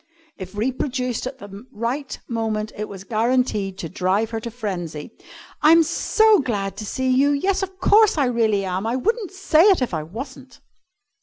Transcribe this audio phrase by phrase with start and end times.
[0.35, 5.11] If reproduced at the right moment, it was guaranteed to drive her to frenzy,
[5.61, 7.29] "I'm so glad to see you.
[7.29, 8.87] Yes, of course I really am!
[8.87, 10.59] I wouldn't say it if I wasn't!"